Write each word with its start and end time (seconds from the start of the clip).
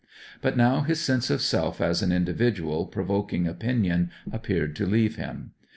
But 0.41 0.57
now 0.57 0.81
his 0.81 0.99
sense 0.99 1.29
of 1.29 1.43
self, 1.43 1.79
as 1.79 2.01
an 2.01 2.11
individual 2.11 2.87
provoking 2.87 3.45
opinion, 3.45 4.09
appeared 4.31 4.75
to 4.77 4.87
leave 4.87 5.15
him. 5.17 5.51